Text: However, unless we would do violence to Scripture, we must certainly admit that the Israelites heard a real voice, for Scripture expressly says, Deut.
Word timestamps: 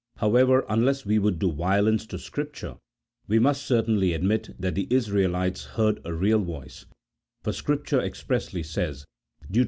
However, 0.17 0.65
unless 0.67 1.05
we 1.05 1.19
would 1.19 1.37
do 1.37 1.51
violence 1.51 2.07
to 2.07 2.17
Scripture, 2.17 2.77
we 3.27 3.37
must 3.37 3.61
certainly 3.63 4.13
admit 4.13 4.49
that 4.59 4.73
the 4.73 4.87
Israelites 4.89 5.63
heard 5.65 6.01
a 6.03 6.11
real 6.11 6.39
voice, 6.39 6.87
for 7.43 7.51
Scripture 7.53 8.01
expressly 8.01 8.63
says, 8.63 9.05
Deut. 9.51 9.59